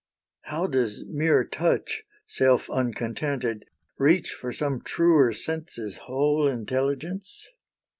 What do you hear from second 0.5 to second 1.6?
does mere